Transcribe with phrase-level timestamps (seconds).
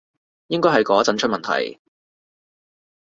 [0.47, 1.79] 應該係嗰陣出問題